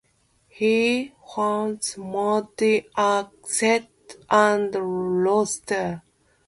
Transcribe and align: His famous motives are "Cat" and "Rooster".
His 0.47 1.09
famous 1.35 1.95
motives 1.95 2.87
are 2.95 3.29
"Cat" 3.59 3.87
and 4.31 4.73
"Rooster". 4.75 6.01